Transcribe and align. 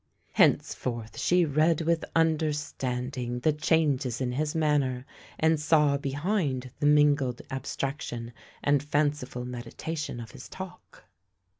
Henceforth 0.31 1.19
she 1.19 1.45
read 1.45 1.81
with 1.81 2.03
under 2.15 2.51
standing 2.53 3.39
the 3.41 3.53
changes 3.53 4.19
in 4.19 4.31
his 4.31 4.55
manner, 4.55 5.05
and 5.37 5.59
saw 5.59 5.95
behind 5.95 6.71
the 6.79 6.87
mingled 6.87 7.43
abstraction 7.51 8.33
and 8.63 8.81
fanciful 8.81 9.45
meditation 9.45 10.19
of 10.19 10.31
his 10.31 10.49
talk. 10.49 11.03